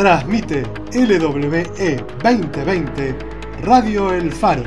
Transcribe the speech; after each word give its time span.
Transmite 0.00 0.62
LWE 0.94 2.02
2020 2.22 3.18
Radio 3.60 4.10
El 4.14 4.32
Faro, 4.32 4.62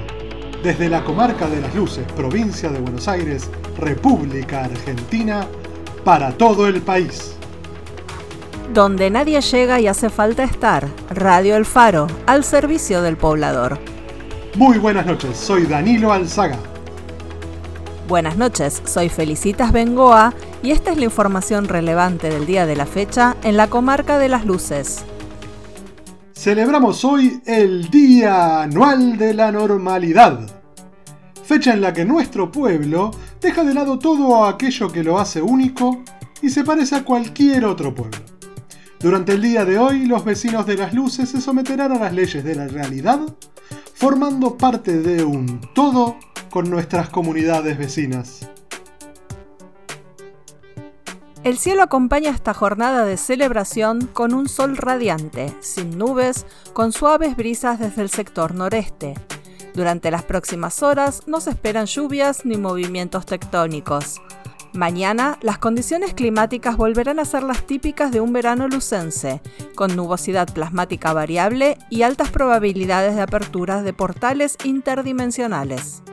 desde 0.62 0.88
la 0.88 1.04
comarca 1.04 1.48
de 1.48 1.60
las 1.60 1.74
Luces, 1.74 2.06
provincia 2.16 2.70
de 2.70 2.78
Buenos 2.80 3.08
Aires, 3.08 3.50
República 3.80 4.66
Argentina, 4.66 5.48
para 6.04 6.34
todo 6.34 6.68
el 6.68 6.84
país. 6.84 7.36
Donde 8.76 9.10
nadie 9.10 9.42
llega 9.42 9.80
y 9.80 9.88
hace 9.88 10.12
falta 10.12 10.44
estar, 10.44 10.88
Radio 11.10 11.56
El 11.56 11.66
Faro, 11.66 12.06
al 12.28 12.44
servicio 12.44 13.02
del 13.02 13.18
poblador. 13.18 13.80
Muy 14.54 14.78
buenas 14.78 15.08
noches, 15.08 15.36
soy 15.36 15.66
Danilo 15.66 16.14
Alzaga. 16.14 16.60
Buenas 18.08 18.38
noches, 18.38 18.84
soy 18.86 19.10
Felicitas 19.10 19.72
Bengoa 19.72 20.36
y 20.62 20.70
esta 20.70 20.92
es 20.92 20.98
la 21.00 21.06
información 21.06 21.68
relevante 21.68 22.30
del 22.30 22.46
día 22.46 22.68
de 22.68 22.76
la 22.76 22.86
fecha 22.86 23.36
en 23.42 23.58
la 23.58 23.68
comarca 23.68 24.20
de 24.20 24.30
las 24.30 24.46
Luces. 24.46 25.06
Celebramos 26.44 27.06
hoy 27.06 27.42
el 27.46 27.90
Día 27.90 28.64
Anual 28.64 29.18
de 29.18 29.34
la 29.34 29.50
Normalidad, 29.50 30.42
fecha 31.42 31.72
en 31.72 31.80
la 31.80 31.94
que 31.94 32.04
nuestro 32.04 32.52
pueblo 32.52 33.12
deja 33.40 33.64
de 33.64 33.74
lado 33.74 33.98
todo 33.98 34.44
aquello 34.46 34.92
que 34.92 35.06
lo 35.06 35.20
hace 35.20 35.42
único 35.42 36.04
y 36.42 36.50
se 36.50 36.66
parece 36.66 36.98
a 36.98 37.06
cualquier 37.06 37.64
otro 37.64 37.96
pueblo. 37.96 38.20
Durante 39.00 39.32
el 39.32 39.42
día 39.42 39.64
de 39.64 39.78
hoy, 39.78 40.06
los 40.06 40.26
vecinos 40.26 40.66
de 40.68 40.76
las 40.76 40.94
luces 40.94 41.30
se 41.30 41.40
someterán 41.40 41.94
a 41.94 42.00
las 42.00 42.14
leyes 42.14 42.44
de 42.44 42.56
la 42.56 42.68
realidad, 42.68 43.22
formando 43.94 44.58
parte 44.58 45.00
de 45.00 45.24
un 45.24 45.62
todo 45.74 46.18
con 46.50 46.70
nuestras 46.70 47.08
comunidades 47.08 47.78
vecinas. 47.78 48.50
El 51.44 51.58
cielo 51.58 51.84
acompaña 51.84 52.30
esta 52.30 52.54
jornada 52.54 53.04
de 53.04 53.18
celebración 53.18 54.08
con 54.14 54.34
un 54.34 54.48
sol 54.48 54.78
radiante, 54.78 55.54
sin 55.60 55.98
nubes, 55.98 56.46
con 56.72 56.94
suaves 56.94 57.36
brisas 57.36 57.80
desde 57.80 58.02
el 58.02 58.10
sector 58.10 58.56
noreste. 58.56 59.16
Durante 59.74 60.10
las 60.10 60.24
próximas 60.24 60.82
horas 60.82 61.24
no 61.28 61.42
se 61.42 61.50
esperan 61.50 61.86
lluvias 61.86 62.46
ni 62.46 62.56
movimientos 62.56 63.26
tectónicos. 63.26 64.22
Mañana 64.72 65.38
las 65.42 65.58
condiciones 65.58 66.14
climáticas 66.14 66.78
volverán 66.78 67.20
a 67.20 67.26
ser 67.26 67.44
las 67.44 67.68
típicas 67.68 68.14
de 68.14 68.22
un 68.22 68.32
verano 68.32 68.70
lucense, 68.70 69.42
con 69.76 69.98
nubosidad 69.98 70.48
plasmática 70.54 71.12
variable 71.12 71.78
y 71.90 72.04
altas 72.04 72.32
probabilidades 72.32 73.18
de 73.18 73.22
aperturas 73.22 73.84
de 73.84 73.92
portales 73.92 74.56
interdimensionales. 74.64 76.04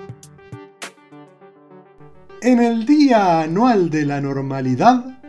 En 2.43 2.61
el 2.61 2.85
día 2.85 3.43
anual 3.43 3.91
de 3.91 4.07
la 4.07 4.21
normalidad, 4.21 5.20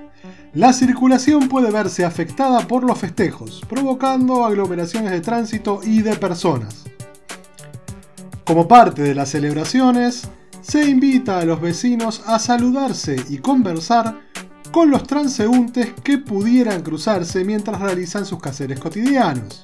la 0.53 0.73
circulación 0.73 1.47
puede 1.47 1.71
verse 1.71 2.03
afectada 2.03 2.67
por 2.67 2.83
los 2.83 2.97
festejos, 2.97 3.61
provocando 3.69 4.43
aglomeraciones 4.43 5.11
de 5.11 5.21
tránsito 5.21 5.79
y 5.81 6.01
de 6.01 6.15
personas. 6.17 6.83
Como 8.43 8.67
parte 8.67 9.01
de 9.01 9.15
las 9.15 9.29
celebraciones, 9.29 10.27
se 10.61 10.89
invita 10.89 11.39
a 11.39 11.45
los 11.45 11.61
vecinos 11.61 12.21
a 12.25 12.37
saludarse 12.37 13.15
y 13.29 13.37
conversar 13.37 14.19
con 14.71 14.91
los 14.91 15.03
transeúntes 15.03 15.93
que 16.03 16.17
pudieran 16.17 16.81
cruzarse 16.81 17.45
mientras 17.45 17.79
realizan 17.79 18.25
sus 18.25 18.41
caseres 18.41 18.79
cotidianos. 18.79 19.61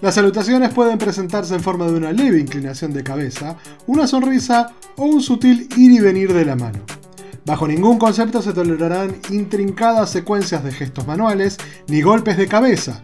Las 0.00 0.16
salutaciones 0.16 0.72
pueden 0.74 0.98
presentarse 0.98 1.54
en 1.54 1.60
forma 1.60 1.86
de 1.86 1.92
una 1.92 2.10
leve 2.10 2.40
inclinación 2.40 2.92
de 2.92 3.04
cabeza, 3.04 3.56
una 3.86 4.08
sonrisa 4.08 4.72
o 4.96 5.04
un 5.04 5.20
sutil 5.20 5.68
ir 5.76 5.92
y 5.92 6.00
venir 6.00 6.32
de 6.32 6.44
la 6.44 6.56
mano. 6.56 6.99
Bajo 7.44 7.66
ningún 7.66 7.98
concepto 7.98 8.42
se 8.42 8.52
tolerarán 8.52 9.16
intrincadas 9.30 10.10
secuencias 10.10 10.62
de 10.62 10.72
gestos 10.72 11.06
manuales 11.06 11.56
ni 11.88 12.02
golpes 12.02 12.36
de 12.36 12.46
cabeza. 12.46 13.02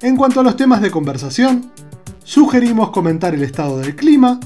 En 0.00 0.16
cuanto 0.16 0.40
a 0.40 0.42
los 0.42 0.56
temas 0.56 0.80
de 0.80 0.90
conversación, 0.90 1.72
sugerimos 2.24 2.90
comentar 2.90 3.34
el 3.34 3.42
estado 3.42 3.78
del 3.78 3.94
clima 3.94 4.40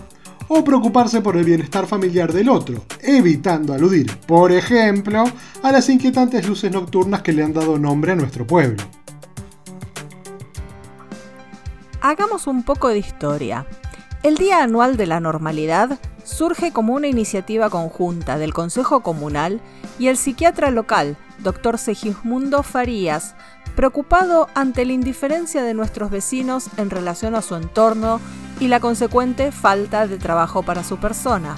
o 0.49 0.65
preocuparse 0.65 1.21
por 1.21 1.37
el 1.37 1.45
bienestar 1.45 1.87
familiar 1.87 2.33
del 2.33 2.49
otro, 2.49 2.85
evitando 3.01 3.73
aludir, 3.73 4.19
por 4.27 4.51
ejemplo, 4.51 5.25
a 5.63 5.73
las 5.73 5.89
inquietantes 5.89 6.49
luces 6.49 6.73
nocturnas 6.73 7.23
que 7.23 7.33
le 7.33 7.45
han 7.45 7.53
dado 7.53 7.79
nombre 7.79 8.13
a 8.13 8.17
nuestro 8.17 8.45
pueblo. 8.47 8.83
Hagamos 12.01 12.47
un 12.49 12.65
poco 12.65 12.89
de 12.89 12.99
historia. 12.99 13.67
El 14.23 14.37
Día 14.37 14.63
Anual 14.63 14.97
de 14.97 15.07
la 15.07 15.21
Normalidad 15.21 16.01
surge 16.31 16.73
como 16.73 16.95
una 16.95 17.09
iniciativa 17.09 17.69
conjunta 17.69 18.39
del 18.39 18.55
Consejo 18.55 19.01
Comunal 19.01 19.61
y 19.99 20.09
el 20.09 20.17
psiquiatra 20.17 20.71
local, 20.71 21.17
Dr. 21.39 21.77
Segismundo 21.77 22.63
Farías, 22.63 23.35
preocupado 23.75 24.49
ante 24.55 24.85
la 24.85 24.93
indiferencia 24.93 25.63
de 25.63 25.75
nuestros 25.75 26.11
vecinos 26.11 26.69
en 26.77 26.91
relación 26.91 27.35
a 27.35 27.43
su 27.43 27.57
entorno 27.57 28.21
y 28.61 28.69
la 28.69 28.81
consecuente 28.81 29.53
falta 29.53 30.07
de 30.07 30.19
trabajo 30.19 30.63
para 30.63 30.85
su 30.85 30.99
persona. 30.99 31.57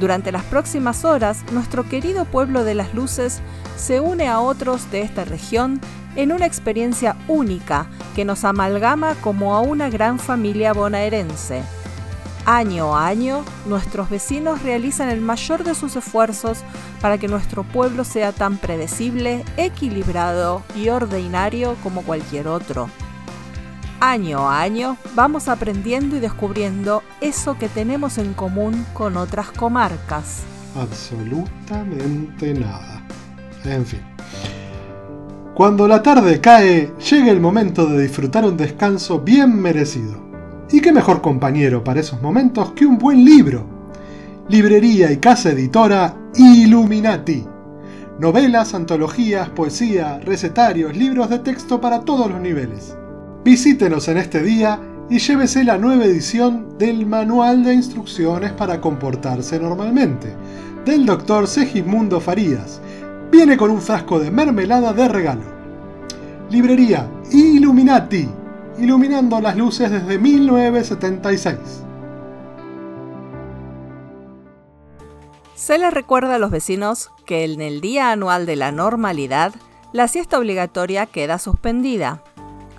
Durante 0.00 0.32
las 0.32 0.44
próximas 0.44 1.04
horas, 1.04 1.44
nuestro 1.52 1.84
querido 1.88 2.24
pueblo 2.24 2.64
de 2.64 2.74
las 2.74 2.94
luces 2.94 3.40
se 3.76 4.00
une 4.00 4.28
a 4.28 4.40
otros 4.40 4.90
de 4.90 5.02
esta 5.02 5.24
región 5.24 5.80
en 6.16 6.32
una 6.32 6.46
experiencia 6.46 7.16
única 7.26 7.86
que 8.14 8.24
nos 8.24 8.44
amalgama 8.44 9.14
como 9.16 9.54
a 9.54 9.60
una 9.60 9.90
gran 9.90 10.18
familia 10.18 10.72
bonaerense. 10.72 11.62
Año 12.46 12.94
a 12.94 13.06
año, 13.06 13.42
nuestros 13.66 14.10
vecinos 14.10 14.62
realizan 14.62 15.08
el 15.08 15.22
mayor 15.22 15.64
de 15.64 15.74
sus 15.74 15.96
esfuerzos 15.96 16.58
para 17.00 17.16
que 17.16 17.26
nuestro 17.26 17.62
pueblo 17.64 18.04
sea 18.04 18.32
tan 18.32 18.58
predecible, 18.58 19.44
equilibrado 19.56 20.62
y 20.76 20.90
ordinario 20.90 21.76
como 21.82 22.02
cualquier 22.02 22.48
otro. 22.48 22.90
Año 24.00 24.50
a 24.50 24.60
año 24.60 24.98
vamos 25.14 25.48
aprendiendo 25.48 26.16
y 26.16 26.20
descubriendo 26.20 27.02
eso 27.22 27.56
que 27.56 27.70
tenemos 27.70 28.18
en 28.18 28.34
común 28.34 28.84
con 28.92 29.16
otras 29.16 29.50
comarcas. 29.50 30.42
Absolutamente 30.76 32.52
nada. 32.52 33.02
En 33.64 33.86
fin. 33.86 34.02
Cuando 35.54 35.88
la 35.88 36.02
tarde 36.02 36.40
cae, 36.42 36.92
llega 37.10 37.30
el 37.30 37.40
momento 37.40 37.86
de 37.86 38.02
disfrutar 38.02 38.44
un 38.44 38.58
descanso 38.58 39.20
bien 39.20 39.58
merecido. 39.58 40.23
¿Y 40.70 40.80
qué 40.80 40.92
mejor 40.92 41.20
compañero 41.20 41.84
para 41.84 42.00
esos 42.00 42.22
momentos 42.22 42.72
que 42.72 42.86
un 42.86 42.96
buen 42.96 43.24
libro? 43.24 43.66
Librería 44.48 45.12
y 45.12 45.18
casa 45.18 45.50
editora 45.50 46.16
Illuminati. 46.34 47.44
Novelas, 48.18 48.74
antologías, 48.74 49.50
poesía, 49.50 50.20
recetarios, 50.20 50.96
libros 50.96 51.28
de 51.28 51.40
texto 51.40 51.80
para 51.80 52.00
todos 52.00 52.30
los 52.30 52.40
niveles. 52.40 52.96
Visítenos 53.44 54.08
en 54.08 54.16
este 54.16 54.42
día 54.42 54.80
y 55.10 55.18
llévese 55.18 55.64
la 55.64 55.76
nueva 55.76 56.06
edición 56.06 56.78
del 56.78 57.04
Manual 57.04 57.62
de 57.62 57.74
Instrucciones 57.74 58.52
para 58.52 58.80
comportarse 58.80 59.60
normalmente, 59.60 60.34
del 60.86 61.04
Dr. 61.04 61.46
Segismundo 61.46 62.20
Farías, 62.20 62.80
viene 63.30 63.56
con 63.58 63.70
un 63.70 63.82
frasco 63.82 64.18
de 64.18 64.30
mermelada 64.30 64.94
de 64.94 65.08
regalo. 65.08 65.42
Librería 66.50 67.06
Illuminati, 67.32 68.28
iluminando 68.78 69.40
las 69.40 69.56
luces 69.56 69.90
desde 69.90 70.18
1976. 70.18 71.84
Se 75.54 75.78
les 75.78 75.94
recuerda 75.94 76.34
a 76.34 76.38
los 76.38 76.50
vecinos 76.50 77.10
que 77.24 77.44
en 77.44 77.60
el 77.60 77.80
día 77.80 78.10
anual 78.10 78.44
de 78.44 78.56
la 78.56 78.72
normalidad, 78.72 79.54
la 79.92 80.08
siesta 80.08 80.38
obligatoria 80.38 81.06
queda 81.06 81.38
suspendida. 81.38 82.22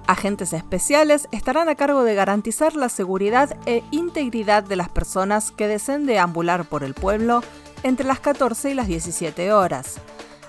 Agentes 0.08 0.54
especiales 0.54 1.28
estarán 1.32 1.68
a 1.68 1.76
cargo 1.76 2.04
de 2.04 2.14
garantizar 2.14 2.76
la 2.76 2.90
seguridad 2.90 3.58
e 3.66 3.82
integridad 3.90 4.64
de 4.64 4.76
las 4.76 4.90
personas 4.90 5.52
que 5.52 5.68
deseen 5.68 6.06
deambular 6.06 6.66
por 6.66 6.84
el 6.84 6.94
pueblo 6.94 7.41
entre 7.82 8.06
las 8.06 8.20
14 8.20 8.72
y 8.72 8.74
las 8.76 8.88
17 8.88 9.52
horas. 9.52 10.00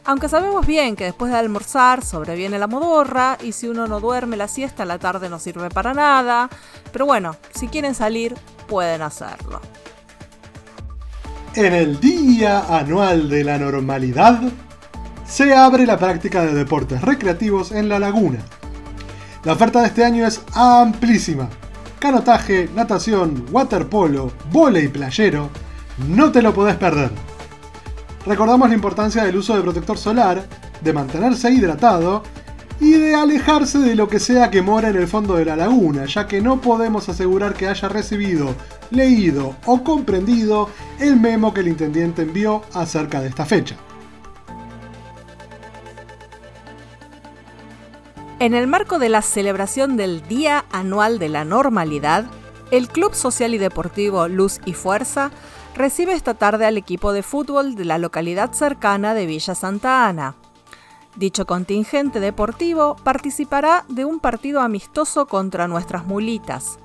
Aunque 0.07 0.29
sabemos 0.29 0.65
bien 0.65 0.95
que 0.95 1.03
después 1.03 1.33
de 1.33 1.39
almorzar 1.39 2.05
sobreviene 2.05 2.61
la 2.61 2.69
modorra 2.69 3.39
y 3.43 3.51
si 3.51 3.67
uno 3.67 3.89
no 3.89 3.99
duerme 3.99 4.37
la 4.37 4.47
siesta 4.47 4.85
la 4.85 5.01
tarde 5.01 5.29
no 5.29 5.41
sirve 5.41 5.69
para 5.69 5.95
nada, 5.95 6.49
pero 6.93 7.07
bueno, 7.07 7.35
si 7.53 7.67
quieren 7.67 7.95
salir 7.95 8.35
pueden 8.69 9.03
hacerlo. 9.03 9.61
En 11.55 11.73
el 11.73 11.99
Día 11.99 12.79
Anual 12.79 13.29
de 13.29 13.43
la 13.43 13.59
Normalidad 13.59 14.41
se 15.27 15.53
abre 15.53 15.87
la 15.87 15.99
práctica 15.99 16.45
de 16.45 16.55
deportes 16.55 17.03
recreativos 17.03 17.73
en 17.73 17.89
la 17.89 17.99
laguna. 17.99 18.39
La 19.43 19.55
oferta 19.55 19.81
de 19.81 19.89
este 19.89 20.05
año 20.05 20.25
es 20.25 20.41
amplísima. 20.55 21.49
Canotaje, 21.99 22.69
natación, 22.77 23.47
waterpolo, 23.51 24.31
y 24.81 24.89
playero, 24.89 25.51
no 26.07 26.31
te 26.31 26.43
lo 26.43 26.55
podés 26.55 26.77
perder. 26.77 27.11
Recordamos 28.27 28.69
la 28.69 28.75
importancia 28.75 29.23
del 29.23 29.37
uso 29.37 29.55
de 29.55 29.63
protector 29.63 29.97
solar, 29.97 30.45
de 30.81 30.93
mantenerse 30.93 31.49
hidratado 31.53 32.25
y 32.81 32.91
de 32.93 33.15
alejarse 33.15 33.79
de 33.79 33.95
lo 33.95 34.09
que 34.09 34.19
sea 34.19 34.51
que 34.51 34.63
mora 34.63 34.89
en 34.89 34.97
el 34.97 35.07
fondo 35.07 35.37
de 35.37 35.45
la 35.45 35.55
laguna, 35.55 36.07
ya 36.07 36.27
que 36.27 36.41
no 36.41 36.61
podemos 36.61 37.09
asegurar 37.09 37.55
que 37.55 37.69
haya 37.69 37.89
recibido, 37.89 38.57
leído 38.91 39.55
o 39.65 39.85
comprendido 39.85 40.69
el 40.99 41.21
memo 41.21 41.55
que 41.55 41.61
el 41.61 41.69
intendente 41.69 42.23
envió 42.23 42.63
acerca 42.75 43.21
de 43.21 43.29
esta 43.29 43.47
fecha. 43.47 43.77
En 48.41 48.55
el 48.55 48.67
marco 48.67 48.99
de 48.99 49.09
la 49.09 49.23
celebración 49.23 49.97
del 49.97 50.27
Día 50.27 50.65
Anual 50.73 51.21
de 51.21 51.29
la 51.29 51.45
Normalidad, 51.45 52.27
el 52.73 52.89
Club 52.89 53.15
Social 53.15 53.55
y 53.55 53.59
Deportivo 53.59 54.27
Luz 54.27 54.61
y 54.65 54.73
Fuerza 54.75 55.31
recibe 55.77 56.15
esta 56.15 56.35
tarde 56.35 56.67
al 56.67 56.79
equipo 56.79 57.13
de 57.13 57.23
fútbol 57.23 57.75
de 57.75 57.85
la 57.85 57.99
localidad 57.99 58.53
cercana 58.53 59.15
de 59.15 59.27
Villa 59.27 59.55
Santa 59.55 60.09
Ana. 60.09 60.35
Dicho 61.17 61.47
contingente 61.47 62.19
deportivo 62.19 62.97
participará 62.97 63.85
de 63.89 64.05
un 64.05 64.19
partido 64.19 64.61
amistoso 64.61 65.27
contra 65.27 65.69
nuestras 65.69 66.07
mulitas. 66.07 66.79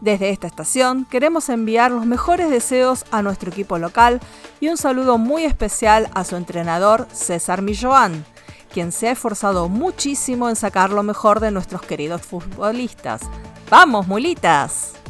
Desde 0.00 0.30
esta 0.30 0.46
estación 0.46 1.06
queremos 1.06 1.48
enviar 1.48 1.90
los 1.90 2.06
mejores 2.06 2.50
deseos 2.50 3.04
a 3.10 3.22
nuestro 3.22 3.50
equipo 3.50 3.78
local 3.78 4.20
y 4.60 4.68
un 4.68 4.76
saludo 4.76 5.18
muy 5.18 5.44
especial 5.44 6.08
a 6.14 6.24
su 6.24 6.36
entrenador 6.36 7.08
César 7.12 7.62
Milloán, 7.62 8.24
quien 8.72 8.92
se 8.92 9.08
ha 9.08 9.12
esforzado 9.12 9.68
muchísimo 9.68 10.48
en 10.48 10.56
sacar 10.56 10.90
lo 10.90 11.02
mejor 11.02 11.40
de 11.40 11.50
nuestros 11.50 11.82
queridos 11.82 12.22
futbolistas. 12.22 13.22
¡Vamos, 13.70 14.06
mulitas! 14.06 15.05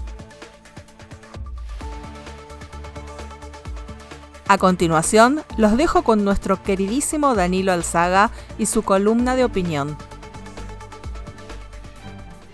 A 4.48 4.58
continuación, 4.58 5.42
los 5.56 5.76
dejo 5.76 6.04
con 6.04 6.24
nuestro 6.24 6.62
queridísimo 6.62 7.34
Danilo 7.34 7.72
Alzaga 7.72 8.30
y 8.58 8.66
su 8.66 8.82
columna 8.82 9.34
de 9.34 9.44
opinión. 9.44 9.96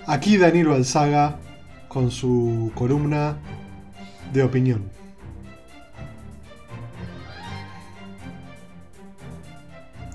Aquí 0.07 0.39
Danilo 0.39 0.75
Alzaga 0.75 1.37
con 1.89 2.11
su 2.11 2.73
columna 2.75 3.37
de 4.33 4.43
opinión. 4.43 4.91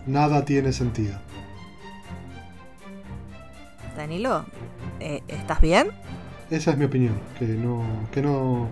Nada 0.08 0.46
tiene 0.46 0.74
sentido. 0.74 1.16
Danilo, 3.96 4.46
eh, 5.00 5.22
¿estás 5.28 5.62
bien? 5.62 5.90
Esa 6.50 6.72
es 6.72 6.78
mi 6.78 6.86
opinión, 6.86 7.20
que 7.38 7.46
no, 7.46 7.84
que 8.12 8.22
no 8.24 8.68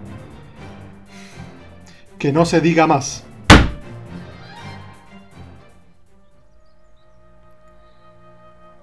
que 2.25 2.33
no 2.33 2.43
se 2.43 2.59
diga 2.59 2.87
más. 2.87 3.23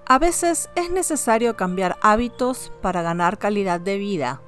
A 0.05 0.17
veces 0.17 0.69
es 0.75 0.89
necesario 0.89 1.57
cambiar 1.57 1.97
hábitos 2.01 2.71
para 2.81 3.01
ganar 3.01 3.37
calidad 3.37 3.81
de 3.81 3.97
vida, 3.97 4.39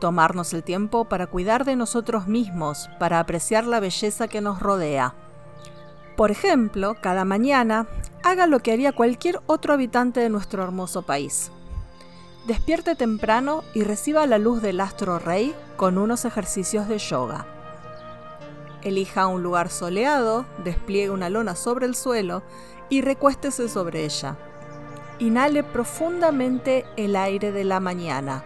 tomarnos 0.00 0.54
el 0.54 0.62
tiempo 0.62 1.04
para 1.04 1.26
cuidar 1.26 1.66
de 1.66 1.76
nosotros 1.76 2.28
mismos, 2.28 2.88
para 2.98 3.20
apreciar 3.20 3.66
la 3.66 3.78
belleza 3.78 4.26
que 4.26 4.40
nos 4.40 4.60
rodea. 4.60 5.14
Por 6.16 6.30
ejemplo, 6.30 6.96
cada 6.98 7.26
mañana 7.26 7.88
haga 8.22 8.46
lo 8.46 8.60
que 8.60 8.72
haría 8.72 8.92
cualquier 8.92 9.42
otro 9.48 9.74
habitante 9.74 10.20
de 10.20 10.30
nuestro 10.30 10.62
hermoso 10.62 11.02
país. 11.02 11.52
Despierte 12.46 12.94
temprano 12.94 13.64
y 13.74 13.82
reciba 13.82 14.26
la 14.26 14.38
luz 14.38 14.62
del 14.62 14.80
astro 14.80 15.18
rey 15.18 15.54
con 15.76 15.98
unos 15.98 16.24
ejercicios 16.24 16.88
de 16.88 16.96
yoga. 16.96 17.59
Elija 18.82 19.26
un 19.26 19.42
lugar 19.42 19.68
soleado, 19.68 20.46
despliegue 20.64 21.10
una 21.10 21.28
lona 21.28 21.54
sobre 21.54 21.86
el 21.86 21.94
suelo 21.94 22.42
y 22.88 23.02
recuéstese 23.02 23.68
sobre 23.68 24.04
ella. 24.04 24.36
Inhale 25.18 25.62
profundamente 25.62 26.86
el 26.96 27.14
aire 27.14 27.52
de 27.52 27.64
la 27.64 27.78
mañana, 27.78 28.42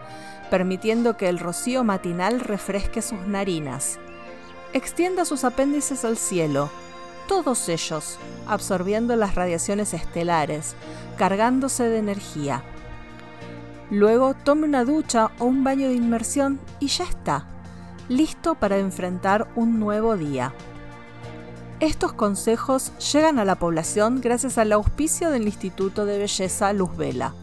permitiendo 0.51 1.17
que 1.17 1.29
el 1.29 1.39
rocío 1.39 1.85
matinal 1.85 2.41
refresque 2.41 3.01
sus 3.01 3.21
narinas. 3.21 4.01
Extienda 4.73 5.25
sus 5.25 5.45
apéndices 5.45 6.05
al 6.05 6.17
cielo, 6.17 6.69
todos 7.29 7.69
ellos, 7.69 8.19
absorbiendo 8.49 9.15
las 9.15 9.37
radiaciones 9.37 9.95
estelares, 9.95 10.75
cargándose 11.17 11.85
de 11.85 11.99
energía. 11.99 12.65
Luego 13.91 14.35
tome 14.35 14.67
una 14.67 14.85
ducha 14.85 15.31
o 15.39 15.45
un 15.45 15.63
baño 15.63 15.89
de 15.89 15.95
inmersión 15.95 16.59
y 16.81 16.89
ya 16.89 17.05
está 17.05 17.54
listo 18.09 18.55
para 18.55 18.79
enfrentar 18.79 19.49
un 19.57 19.79
nuevo 19.79 20.17
día. 20.17 20.53
Estos 21.81 22.13
consejos 22.13 22.93
llegan 23.13 23.39
a 23.39 23.45
la 23.45 23.57
población 23.57 24.21
gracias 24.21 24.59
al 24.59 24.73
auspicio 24.73 25.31
del 25.31 25.45
Instituto 25.45 26.07
de 26.07 26.19
Belleza 26.19 26.73
Luz 26.73 26.97
Vela. 26.97 27.35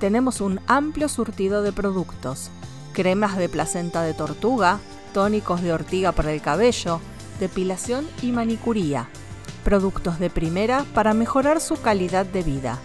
Tenemos 0.00 0.40
un 0.40 0.60
amplio 0.66 1.08
surtido 1.08 1.62
de 1.62 1.72
productos, 1.72 2.50
cremas 2.92 3.36
de 3.36 3.48
placenta 3.48 4.02
de 4.02 4.14
tortuga, 4.14 4.80
tónicos 5.12 5.62
de 5.62 5.72
ortiga 5.72 6.12
para 6.12 6.32
el 6.32 6.40
cabello, 6.40 7.00
depilación 7.40 8.06
y 8.22 8.32
manicuría, 8.32 9.08
productos 9.64 10.18
de 10.18 10.30
primera 10.30 10.84
para 10.94 11.14
mejorar 11.14 11.60
su 11.60 11.80
calidad 11.80 12.26
de 12.26 12.42
vida. 12.42 12.78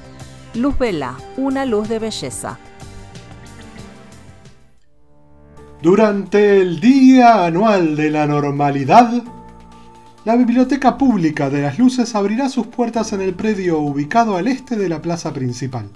Luz 0.54 0.77
Vela, 0.77 1.18
una 1.38 1.65
luz 1.65 1.88
de 1.89 2.00
belleza. 2.00 2.60
Durante 5.83 6.62
el 6.62 6.80
Día 6.80 7.44
Anual 7.44 7.97
de 7.97 8.09
la 8.09 8.25
Normalidad, 8.25 9.21
la 10.24 10.38
Biblioteca 10.38 10.97
Pública 10.97 11.50
de 11.50 11.62
las 11.62 11.77
Luces 11.77 12.15
abrirá 12.15 12.47
sus 12.47 12.68
puertas 12.68 13.12
en 13.12 13.19
el 13.19 13.33
predio 13.33 13.80
ubicado 13.80 14.38
al 14.38 14.47
este 14.47 14.77
de 14.77 14.88
la 14.88 15.01
plaza 15.01 15.33
principal. 15.33 15.89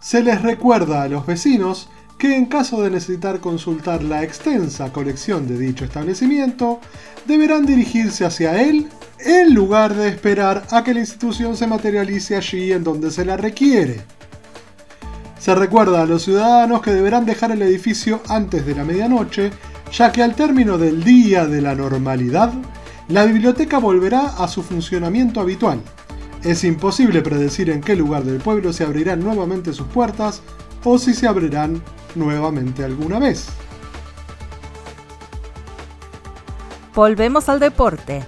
Se 0.00 0.22
les 0.22 0.40
recuerda 0.40 1.02
a 1.02 1.08
los 1.08 1.26
vecinos 1.26 1.90
que 2.16 2.38
en 2.38 2.46
caso 2.46 2.80
de 2.80 2.88
necesitar 2.88 3.40
consultar 3.40 4.02
la 4.02 4.22
extensa 4.22 4.90
colección 4.94 5.46
de 5.46 5.58
dicho 5.58 5.84
establecimiento, 5.84 6.80
deberán 7.26 7.66
dirigirse 7.66 8.24
hacia 8.24 8.62
él 8.62 8.88
en 9.18 9.52
lugar 9.52 9.92
de 9.94 10.08
esperar 10.08 10.64
a 10.70 10.82
que 10.82 10.94
la 10.94 11.00
institución 11.00 11.54
se 11.54 11.66
materialice 11.66 12.34
allí 12.34 12.72
en 12.72 12.82
donde 12.82 13.10
se 13.10 13.26
la 13.26 13.36
requiere. 13.36 14.04
Se 15.44 15.54
recuerda 15.54 16.00
a 16.00 16.06
los 16.06 16.22
ciudadanos 16.22 16.80
que 16.80 16.90
deberán 16.90 17.26
dejar 17.26 17.50
el 17.50 17.60
edificio 17.60 18.22
antes 18.30 18.64
de 18.64 18.74
la 18.74 18.82
medianoche, 18.82 19.50
ya 19.92 20.10
que 20.10 20.22
al 20.22 20.34
término 20.34 20.78
del 20.78 21.04
día 21.04 21.44
de 21.44 21.60
la 21.60 21.74
normalidad, 21.74 22.50
la 23.08 23.26
biblioteca 23.26 23.78
volverá 23.78 24.24
a 24.38 24.48
su 24.48 24.62
funcionamiento 24.62 25.42
habitual. 25.42 25.82
Es 26.42 26.64
imposible 26.64 27.20
predecir 27.20 27.68
en 27.68 27.82
qué 27.82 27.94
lugar 27.94 28.24
del 28.24 28.38
pueblo 28.38 28.72
se 28.72 28.84
abrirán 28.84 29.20
nuevamente 29.20 29.74
sus 29.74 29.86
puertas 29.88 30.40
o 30.82 30.96
si 30.96 31.12
se 31.12 31.28
abrirán 31.28 31.82
nuevamente 32.14 32.82
alguna 32.82 33.18
vez. 33.18 33.44
Volvemos 36.94 37.50
al 37.50 37.60
deporte. 37.60 38.24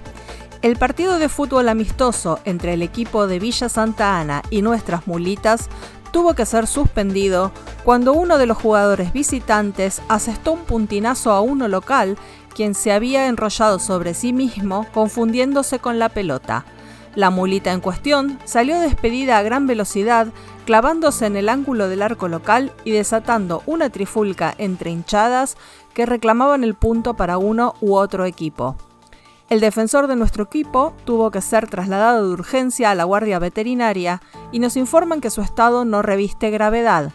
El 0.61 0.75
partido 0.75 1.17
de 1.17 1.29
fútbol 1.29 1.69
amistoso 1.69 2.39
entre 2.43 2.73
el 2.73 2.81
equipo 2.81 3.25
de 3.25 3.39
Villa 3.39 3.69
Santa 3.69 4.19
Ana 4.19 4.41
y 4.49 4.61
nuestras 4.61 5.07
mulitas 5.07 5.69
tuvo 6.11 6.33
que 6.33 6.45
ser 6.45 6.67
suspendido 6.67 7.51
cuando 7.83 8.13
uno 8.13 8.37
de 8.37 8.45
los 8.45 8.57
jugadores 8.57 9.13
visitantes 9.13 10.01
asestó 10.09 10.53
un 10.53 10.65
puntinazo 10.65 11.31
a 11.31 11.41
uno 11.41 11.67
local, 11.67 12.17
quien 12.53 12.73
se 12.73 12.91
había 12.91 13.27
enrollado 13.27 13.79
sobre 13.79 14.13
sí 14.13 14.33
mismo, 14.33 14.85
confundiéndose 14.93 15.79
con 15.79 15.99
la 15.99 16.09
pelota. 16.09 16.65
La 17.15 17.29
mulita 17.31 17.71
en 17.71 17.81
cuestión 17.81 18.37
salió 18.45 18.79
despedida 18.79 19.37
a 19.37 19.41
gran 19.41 19.65
velocidad, 19.65 20.27
clavándose 20.65 21.25
en 21.25 21.35
el 21.35 21.49
ángulo 21.49 21.89
del 21.89 22.03
arco 22.03 22.27
local 22.27 22.71
y 22.83 22.91
desatando 22.91 23.63
una 23.65 23.89
trifulca 23.89 24.53
entre 24.57 24.91
hinchadas 24.91 25.57
que 25.93 26.05
reclamaban 26.05 26.63
el 26.63 26.75
punto 26.75 27.15
para 27.15 27.39
uno 27.39 27.73
u 27.81 27.95
otro 27.95 28.25
equipo. 28.25 28.75
El 29.49 29.61
defensor 29.61 30.07
de 30.07 30.17
nuestro 30.17 30.43
equipo 30.43 30.93
tuvo 31.05 31.31
que 31.31 31.41
ser 31.41 31.69
trasladado 31.69 32.27
de 32.27 32.33
urgencia 32.33 32.91
a 32.91 32.95
la 32.95 33.05
guardia 33.05 33.39
veterinaria 33.39 34.21
y 34.51 34.59
nos 34.59 34.75
informan 34.75 35.21
que 35.21 35.29
su 35.29 35.41
estado 35.41 35.85
no 35.85 36.01
reviste 36.01 36.49
gravedad. 36.49 37.13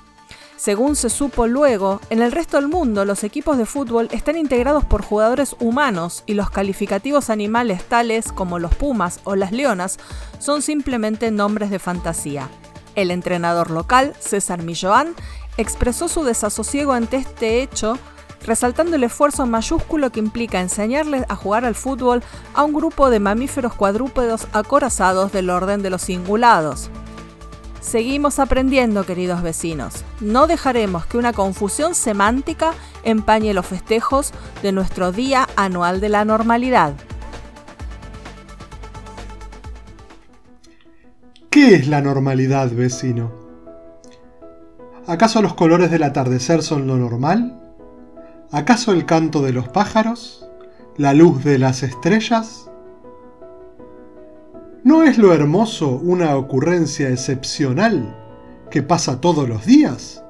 Según 0.57 0.97
se 0.97 1.11
supo 1.11 1.47
luego, 1.47 2.01
en 2.09 2.23
el 2.23 2.33
resto 2.33 2.57
del 2.57 2.69
mundo 2.69 3.05
los 3.05 3.25
equipos 3.25 3.59
de 3.59 3.67
fútbol 3.67 4.09
están 4.13 4.39
integrados 4.39 4.85
por 4.85 5.03
jugadores 5.03 5.57
humanos 5.61 6.23
y 6.25 6.33
los 6.33 6.49
calificativos 6.51 7.29
animales 7.29 7.85
tales 7.85 8.33
como 8.33 8.59
los 8.59 8.75
pumas 8.75 9.21
o 9.25 9.37
las 9.37 9.53
leonas 9.53 9.99
son 10.39 10.63
simplemente 10.63 11.31
nombres 11.31 11.69
de 11.69 11.81
fantasía. 11.81 12.49
El 12.95 13.11
entrenador 13.11 13.71
local, 13.71 14.15
César 14.21 14.63
Milloán, 14.63 15.15
expresó 15.59 16.09
su 16.09 16.25
desasosiego 16.25 16.93
ante 16.93 17.17
este 17.17 17.63
hecho 17.63 17.99
resaltando 18.47 18.97
el 18.97 19.05
esfuerzo 19.05 19.47
mayúsculo 19.47 20.11
que 20.11 20.21
implica 20.21 20.61
enseñarles 20.61 21.25
a 21.29 21.37
jugar 21.37 21.65
al 21.65 21.75
fútbol 21.75 22.23
a 22.55 22.65
un 22.65 22.73
grupo 22.73 23.11
de 23.11 23.21
mamíferos 23.21 23.75
cuadrúpedos 23.75 24.47
acorazados 24.53 25.33
del 25.33 25.51
orden 25.51 25.83
de 25.83 25.91
los 25.91 26.05
cingulados. 26.05 26.91
Seguimos 27.81 28.39
aprendiendo, 28.39 29.05
queridos 29.05 29.43
vecinos. 29.43 30.05
No 30.21 30.47
dejaremos 30.47 31.05
que 31.07 31.19
una 31.19 31.33
confusión 31.33 31.95
semántica 31.97 32.75
empañe 33.03 33.55
los 33.55 33.67
festejos 33.67 34.33
de 34.63 34.71
nuestro 34.71 35.11
Día 35.11 35.49
Anual 35.57 36.01
de 36.01 36.09
la 36.09 36.25
Normalidad. 36.25 36.95
¿Qué 41.51 41.75
es 41.75 41.89
la 41.89 42.01
normalidad, 42.01 42.71
vecino? 42.71 43.31
¿Acaso 45.07 45.43
los 45.43 45.55
colores 45.55 45.91
del 45.91 46.05
atardecer 46.05 46.63
son 46.63 46.87
lo 46.87 46.97
normal? 46.97 47.62
¿Acaso 48.55 48.93
el 48.93 49.07
canto 49.07 49.41
de 49.41 49.55
los 49.55 49.71
pájaros? 49.71 50.47
¿La 50.99 51.15
luz 51.15 51.43
de 51.43 51.59
las 51.59 51.83
estrellas? 51.83 52.71
¿No 54.85 55.05
es 55.05 55.17
lo 55.17 55.33
hermoso 55.33 55.93
una 55.93 56.37
ocurrencia 56.37 57.09
excepcional 57.09 58.15
que 58.71 58.83
pasa 58.83 59.23
todos 59.23 59.49
los 59.49 59.65
días? 59.65 60.23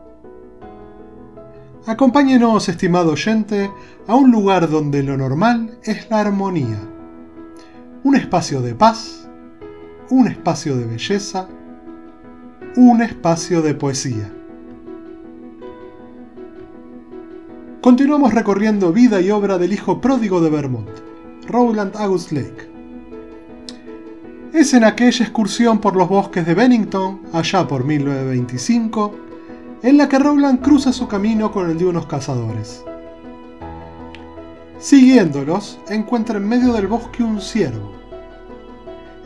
Acompáñenos, 1.85 2.69
estimado 2.69 3.11
oyente, 3.11 3.73
a 4.07 4.15
un 4.15 4.31
lugar 4.31 4.71
donde 4.71 5.03
lo 5.03 5.17
normal 5.17 5.81
es 5.83 6.09
la 6.09 6.21
armonía. 6.21 6.79
Un 8.05 8.15
espacio 8.15 8.63
de 8.63 8.77
paz, 8.77 9.29
un 10.11 10.29
espacio 10.29 10.77
de 10.77 10.85
belleza, 10.85 11.49
un 12.77 13.03
espacio 13.03 13.63
de 13.63 13.75
poesía. 13.75 14.33
Continuamos 17.83 18.33
recorriendo 18.33 18.93
vida 18.93 19.21
y 19.21 19.33
obra 19.33 19.59
del 19.59 19.73
hijo 19.73 20.01
pródigo 20.01 20.41
de 20.41 20.51
Vermont, 20.51 20.89
Rowland 21.49 21.97
August 21.97 22.31
Lake. 22.31 22.71
Es 24.53 24.73
en 24.73 24.85
aquella 24.85 25.25
excursión 25.25 25.81
por 25.81 25.97
los 25.97 26.09
bosques 26.09 26.47
de 26.47 26.55
Bennington, 26.55 27.23
allá 27.33 27.67
por 27.67 27.83
1925, 27.85 29.15
en 29.83 29.99
la 29.99 30.09
que 30.09 30.21
Rowland 30.21 30.61
cruza 30.61 30.93
su 30.93 31.09
camino 31.09 31.51
con 31.51 31.69
el 31.69 31.77
de 31.77 31.87
unos 31.87 32.07
cazadores. 32.07 32.85
Siguiéndolos, 34.79 35.81
encuentra 35.89 36.37
en 36.37 36.47
medio 36.47 36.73
del 36.75 36.87
bosque 36.87 37.25
un 37.25 37.41
ciervo. 37.41 37.95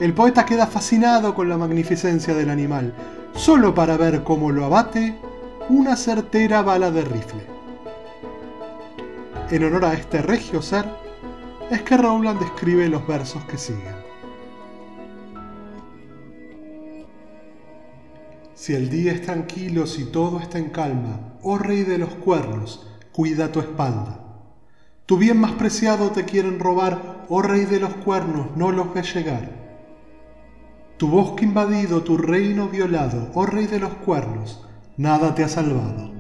El 0.01 0.15
poeta 0.15 0.47
queda 0.47 0.67
fascinado 0.67 1.35
con 1.35 1.51
la 1.51 1.59
magnificencia 1.59 2.33
del 2.33 2.49
animal, 2.49 2.95
solo 3.35 3.75
para 3.75 3.99
ver 3.99 4.25
cómo 4.25 4.51
lo 4.51 4.65
abate 4.65 5.15
una 5.69 5.95
certera 5.95 6.63
bala 6.63 6.91
de 6.91 7.03
rifle 7.03 7.56
en 9.51 9.65
honor 9.65 9.85
a 9.85 9.95
este 9.95 10.23
regio 10.23 10.61
ser, 10.61 10.87
es 11.71 11.83
que 11.83 11.97
Rowland 11.97 12.43
escribe 12.43 12.89
los 12.89 13.07
versos 13.07 13.45
que 13.45 13.59
siguen. 13.59 13.95
Si 18.55 18.75
el 18.75 18.91
día 18.91 19.13
es 19.13 19.23
tranquilo, 19.23 19.87
si 19.87 20.07
todo 20.07 20.41
está 20.41 20.59
en 20.59 20.71
calma, 20.71 21.35
oh 21.43 21.59
rey 21.59 21.85
de 21.85 21.99
los 21.99 22.11
cuernos, 22.17 22.89
cuida 23.13 23.53
tu 23.53 23.61
espalda. 23.61 24.21
Tu 25.07 25.17
bien 25.19 25.39
más 25.39 25.53
preciado 25.53 26.11
te 26.11 26.25
quieren 26.25 26.59
robar, 26.59 27.25
oh 27.29 27.43
rey 27.43 27.65
de 27.65 27.79
los 27.79 27.95
cuernos, 27.95 28.57
no 28.57 28.73
los 28.73 28.93
ves 28.93 29.15
llegar. 29.15 29.51
Tu 30.97 31.07
bosque 31.07 31.45
invadido, 31.45 32.03
tu 32.03 32.17
reino 32.17 32.69
violado, 32.69 33.31
oh 33.35 33.47
rey 33.47 33.67
de 33.67 33.79
los 33.79 33.95
cuernos, 33.95 34.67
nada 34.97 35.35
te 35.35 35.45
ha 35.45 35.49
salvado. 35.49 36.16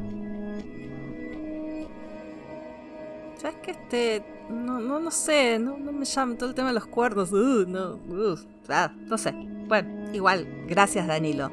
Que 3.66 3.72
este.? 3.72 4.24
No, 4.48 4.78
no, 4.78 5.00
no 5.00 5.10
sé, 5.10 5.58
no, 5.58 5.76
me 5.76 6.04
llama 6.04 6.36
todo 6.36 6.48
el 6.48 6.54
tema 6.54 6.68
de 6.68 6.74
los 6.74 6.86
cuernos. 6.86 7.32
Uh, 7.32 7.66
no, 7.66 7.96
uh, 7.96 8.38
ah, 8.68 8.92
no 8.96 9.18
sé. 9.18 9.32
Bueno, 9.66 10.12
igual, 10.12 10.46
gracias 10.68 11.08
Danilo. 11.08 11.50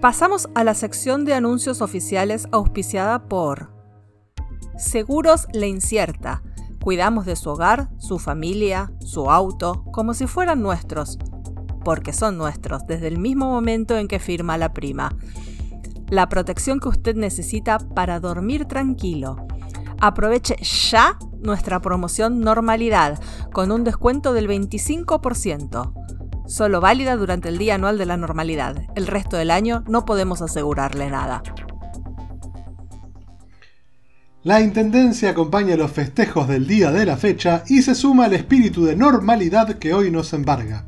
Pasamos 0.00 0.48
a 0.56 0.64
la 0.64 0.74
sección 0.74 1.24
de 1.24 1.34
anuncios 1.34 1.80
oficiales 1.80 2.48
auspiciada 2.50 3.28
por 3.28 3.70
Seguros 4.76 5.46
La 5.52 5.66
Incierta. 5.66 6.42
Cuidamos 6.82 7.24
de 7.24 7.36
su 7.36 7.50
hogar, 7.50 7.90
su 7.98 8.18
familia, 8.18 8.92
su 8.98 9.30
auto, 9.30 9.84
como 9.92 10.14
si 10.14 10.26
fueran 10.26 10.60
nuestros, 10.60 11.16
porque 11.84 12.12
son 12.12 12.36
nuestros 12.36 12.84
desde 12.88 13.06
el 13.06 13.18
mismo 13.18 13.46
momento 13.46 13.96
en 13.96 14.08
que 14.08 14.18
firma 14.18 14.58
la 14.58 14.72
prima 14.72 15.16
la 16.12 16.28
protección 16.28 16.78
que 16.78 16.90
usted 16.90 17.16
necesita 17.16 17.78
para 17.78 18.20
dormir 18.20 18.66
tranquilo. 18.66 19.46
Aproveche 19.98 20.56
ya 20.62 21.18
nuestra 21.40 21.80
promoción 21.80 22.40
Normalidad 22.40 23.18
con 23.50 23.72
un 23.72 23.82
descuento 23.82 24.34
del 24.34 24.46
25%. 24.46 25.94
Solo 26.46 26.82
válida 26.82 27.16
durante 27.16 27.48
el 27.48 27.56
día 27.56 27.76
anual 27.76 27.96
de 27.96 28.04
la 28.04 28.18
normalidad. 28.18 28.82
El 28.94 29.06
resto 29.06 29.38
del 29.38 29.50
año 29.50 29.84
no 29.88 30.04
podemos 30.04 30.42
asegurarle 30.42 31.08
nada. 31.08 31.42
La 34.42 34.60
Intendencia 34.60 35.30
acompaña 35.30 35.78
los 35.78 35.92
festejos 35.92 36.46
del 36.46 36.66
día 36.66 36.92
de 36.92 37.06
la 37.06 37.16
fecha 37.16 37.64
y 37.68 37.80
se 37.80 37.94
suma 37.94 38.26
al 38.26 38.34
espíritu 38.34 38.84
de 38.84 38.96
normalidad 38.96 39.78
que 39.78 39.94
hoy 39.94 40.10
nos 40.10 40.34
embarga. 40.34 40.84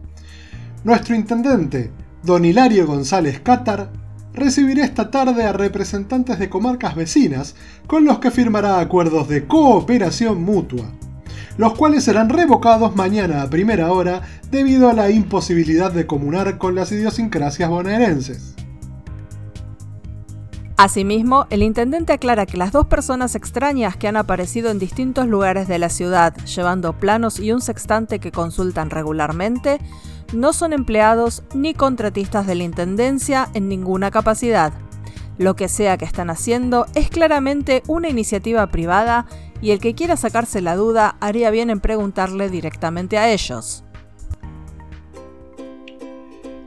Nuestro 0.83 1.15
intendente, 1.15 1.93
don 2.23 2.45
Hilario 2.45 2.87
González 2.87 3.41
Cátar, 3.41 4.04
recibirá 4.35 4.85
esta 4.85 5.11
tarde 5.11 5.45
a 5.45 5.53
representantes 5.53 6.39
de 6.39 6.51
comarcas 6.51 6.95
vecinas 6.95 7.55
con 7.87 8.05
los 8.05 8.19
que 8.19 8.31
firmará 8.31 8.81
acuerdos 8.81 9.29
de 9.29 9.47
cooperación 9.47 10.43
mutua, 10.43 10.91
los 11.57 11.75
cuales 11.75 12.05
serán 12.05 12.29
revocados 12.29 12.97
mañana 12.97 13.43
a 13.43 13.51
primera 13.51 13.93
hora 13.93 14.23
debido 14.51 14.91
a 14.91 14.93
la 14.93 15.11
imposibilidad 15.11 15.93
de 15.93 16.07
comunar 16.07 16.59
con 16.59 16.75
las 16.75 16.91
idiosincrasias 16.93 17.71
bonaerenses. 17.71 18.55
Asimismo, 20.77 21.47
el 21.51 21.63
intendente 21.63 22.13
aclara 22.13 22.47
que 22.47 22.57
las 22.57 22.73
dos 22.73 22.89
personas 22.89 23.37
extrañas 23.37 23.97
que 23.97 24.09
han 24.09 24.17
aparecido 24.17 24.71
en 24.71 24.81
distintos 24.81 25.29
lugares 25.29 25.69
de 25.69 25.79
la 25.79 25.89
ciudad 25.89 26.35
llevando 26.47 26.95
planos 26.95 27.39
y 27.39 27.53
un 27.53 27.61
sextante 27.61 28.19
que 28.19 28.33
consultan 28.33 28.91
regularmente 28.91 29.79
no 30.35 30.53
son 30.53 30.73
empleados 30.73 31.43
ni 31.55 31.75
contratistas 31.75 32.47
de 32.47 32.55
la 32.55 32.65
Intendencia 32.65 33.49
en 33.55 33.69
ninguna 33.69 34.11
capacidad. 34.11 34.73
Lo 35.39 35.57
que 35.57 35.69
sea 35.69 35.97
que 35.97 36.05
están 36.05 36.31
haciendo 36.31 36.87
es 36.95 37.09
claramente 37.09 37.83
una 37.89 38.09
iniciativa 38.09 38.67
privada 38.69 39.27
y 39.61 39.71
el 39.71 39.81
que 39.81 39.95
quiera 39.95 40.17
sacarse 40.17 40.61
la 40.61 40.77
duda 40.77 41.17
haría 41.21 41.51
bien 41.51 41.71
en 41.71 41.81
preguntarle 41.81 42.51
directamente 42.51 43.19
a 43.19 43.31
ellos. 43.31 43.85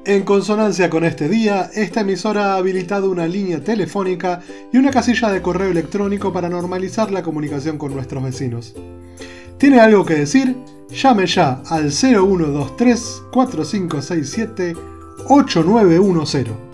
En 0.05 0.24
consonancia 0.24 0.89
con 0.89 1.03
este 1.03 1.27
día, 1.27 1.69
esta 1.74 2.00
emisora 2.00 2.53
ha 2.53 2.57
habilitado 2.57 3.12
una 3.12 3.27
línea 3.27 3.62
telefónica 3.62 4.41
y 4.71 4.77
una 4.77 4.89
casilla 4.89 5.29
de 5.29 5.41
correo 5.41 5.69
electrónico 5.69 6.31
para 6.31 6.47
normalizar 6.47 7.12
la 7.12 7.24
comunicación 7.24 7.77
con 7.77 7.93
nuestros 7.93 8.24
vecinos. 8.24 8.74
¿Tiene 9.57 9.79
algo 9.79 10.05
que 10.05 10.15
decir? 10.15 10.55
Llame 10.89 11.25
ya 11.25 11.61
al 11.69 11.91
0123 11.91 13.23
4567 13.31 14.75
8910 15.27 16.67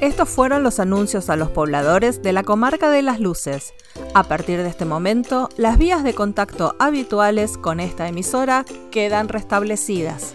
Estos 0.00 0.28
fueron 0.28 0.64
los 0.64 0.80
anuncios 0.80 1.30
a 1.30 1.36
los 1.36 1.50
pobladores 1.50 2.20
de 2.20 2.32
la 2.32 2.42
comarca 2.42 2.90
de 2.90 3.02
las 3.02 3.20
Luces. 3.20 3.74
A 4.12 4.24
partir 4.24 4.60
de 4.60 4.68
este 4.68 4.84
momento, 4.84 5.48
las 5.56 5.78
vías 5.78 6.02
de 6.02 6.14
contacto 6.14 6.74
habituales 6.80 7.58
con 7.58 7.78
esta 7.78 8.08
emisora 8.08 8.64
quedan 8.90 9.28
restablecidas. 9.28 10.34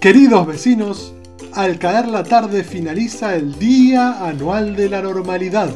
Queridos 0.00 0.46
vecinos, 0.46 1.14
al 1.54 1.78
caer 1.78 2.06
la 2.06 2.22
tarde 2.22 2.64
finaliza 2.64 3.34
el 3.34 3.58
Día 3.58 4.26
Anual 4.26 4.76
de 4.76 4.90
la 4.90 5.00
Normalidad. 5.00 5.70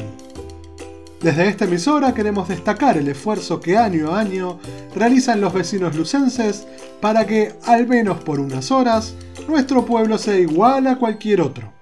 Desde 1.21 1.47
esta 1.47 1.65
emisora 1.65 2.13
queremos 2.13 2.47
destacar 2.47 2.97
el 2.97 3.07
esfuerzo 3.07 3.59
que 3.59 3.77
año 3.77 4.13
a 4.13 4.19
año 4.19 4.59
realizan 4.95 5.41
los 5.41 5.53
vecinos 5.53 5.95
lucenses 5.95 6.67
para 7.01 7.25
que, 7.25 7.55
al 7.65 7.87
menos 7.87 8.23
por 8.23 8.39
unas 8.39 8.69
horas, 8.69 9.15
nuestro 9.47 9.85
pueblo 9.85 10.19
sea 10.19 10.37
igual 10.37 10.85
a 10.85 10.97
cualquier 10.97 11.41
otro. 11.41 11.73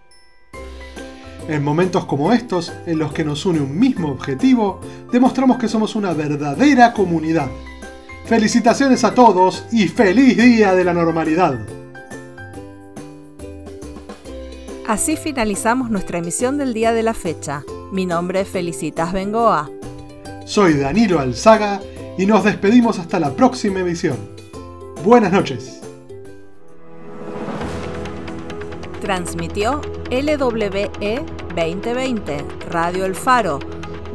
En 1.50 1.62
momentos 1.62 2.06
como 2.06 2.32
estos, 2.32 2.72
en 2.86 3.00
los 3.00 3.12
que 3.12 3.26
nos 3.26 3.46
une 3.46 3.60
un 3.60 3.78
mismo 3.78 4.10
objetivo, 4.12 4.80
demostramos 5.12 5.58
que 5.58 5.68
somos 5.68 5.94
una 5.96 6.14
verdadera 6.14 6.94
comunidad. 6.94 7.50
Felicitaciones 8.26 9.04
a 9.04 9.14
todos 9.14 9.66
y 9.74 9.90
feliz 9.90 10.38
día 10.38 10.74
de 10.74 10.86
la 10.86 10.94
normalidad. 10.94 11.79
Así 14.90 15.18
finalizamos 15.18 15.92
nuestra 15.92 16.18
emisión 16.18 16.58
del 16.58 16.74
día 16.74 16.92
de 16.92 17.04
la 17.04 17.14
fecha. 17.14 17.64
Mi 17.92 18.08
nombre 18.08 18.42
es 18.42 18.50
Felicitas 18.50 19.14
Bengoa. 19.14 19.70
Soy 20.48 20.80
Danilo 20.80 21.20
Alzaga 21.20 21.80
y 22.18 22.26
nos 22.26 22.44
despedimos 22.44 22.98
hasta 22.98 23.20
la 23.20 23.36
próxima 23.36 23.82
emisión. 23.82 24.18
Buenas 25.04 25.32
noches. 25.32 25.82
Transmitió 29.00 29.80
LWE 30.10 31.24
2020, 31.56 32.38
Radio 32.72 33.06
El 33.06 33.14
Faro, 33.14 33.60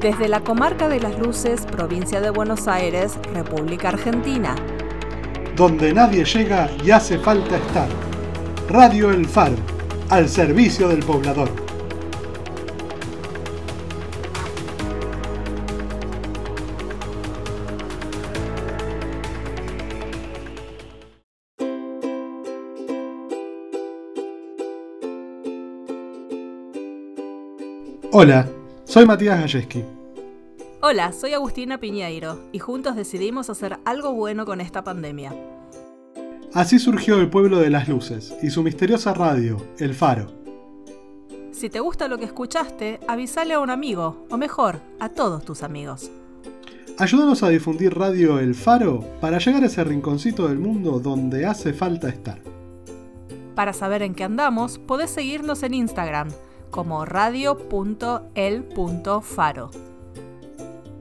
desde 0.01 0.27
la 0.27 0.41
comarca 0.41 0.89
de 0.89 0.99
las 0.99 1.17
Luces, 1.21 1.67
provincia 1.67 2.21
de 2.21 2.31
Buenos 2.31 2.67
Aires, 2.67 3.17
República 3.33 3.91
Argentina. 3.91 4.57
Donde 5.55 5.95
nadie 5.95 6.25
llega 6.25 6.69
y 6.85 6.91
hace 6.91 7.21
falta 7.21 7.59
estar. 7.59 7.89
Radio 8.69 9.13
El 9.13 9.25
Faro, 9.27 9.74
al 10.11 10.29
servicio 10.29 10.89
del 10.89 11.01
poblador. 11.01 11.51
Hola, 28.17 28.49
soy 28.85 29.07
Matías 29.07 29.41
Galleski. 29.41 29.83
Hola, 30.81 31.13
soy 31.13 31.33
Agustina 31.33 31.81
Piñeiro 31.81 32.39
y 32.53 32.61
juntos 32.61 32.95
decidimos 32.95 33.51
hacer 33.51 33.79
algo 33.85 34.13
bueno 34.13 34.47
con 34.47 34.61
esta 34.61 34.85
pandemia. 34.85 35.54
Así 36.55 36.79
surgió 36.79 37.19
el 37.19 37.29
pueblo 37.29 37.59
de 37.59 37.69
las 37.69 37.89
luces 37.89 38.33
y 38.41 38.51
su 38.51 38.63
misteriosa 38.63 39.13
radio, 39.13 39.61
El 39.79 39.93
Faro. 39.93 40.29
Si 41.51 41.69
te 41.69 41.81
gusta 41.81 42.07
lo 42.07 42.17
que 42.17 42.27
escuchaste, 42.27 43.01
avísale 43.09 43.55
a 43.55 43.59
un 43.59 43.71
amigo, 43.71 44.25
o 44.31 44.37
mejor, 44.37 44.81
a 45.01 45.09
todos 45.09 45.45
tus 45.45 45.65
amigos. 45.65 46.13
Ayúdanos 46.97 47.43
a 47.43 47.49
difundir 47.49 47.99
Radio 47.99 48.39
El 48.39 48.55
Faro 48.55 49.01
para 49.21 49.39
llegar 49.39 49.65
a 49.65 49.67
ese 49.67 49.83
rinconcito 49.83 50.47
del 50.47 50.61
mundo 50.61 51.01
donde 51.01 51.45
hace 51.45 51.73
falta 51.73 52.09
estar. 52.09 52.39
Para 53.57 53.73
saber 53.73 54.03
en 54.03 54.15
qué 54.15 54.23
andamos, 54.23 54.79
podés 54.79 55.11
seguirnos 55.11 55.65
en 55.65 55.75
Instagram 55.75 56.29
como 56.71 57.05
radio.el.faro. 57.05 59.94